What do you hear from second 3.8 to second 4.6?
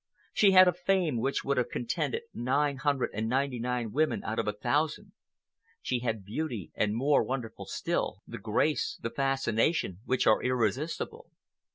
women out of a